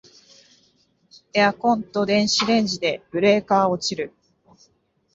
[1.31, 4.11] エアコンと電子レンジでブレーカー落ちる